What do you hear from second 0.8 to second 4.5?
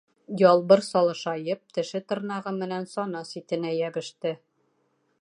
салышайып, теше-тырнағы менән сана ситенә йәбеште.